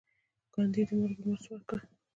ګاندي 0.53 0.81
د 0.87 0.89
مالګې 0.99 1.23
مارچ 1.27 1.43
وکړ. 1.49 1.79